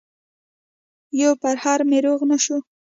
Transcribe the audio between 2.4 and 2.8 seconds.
شو